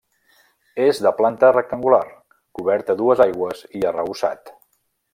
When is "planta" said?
1.19-1.51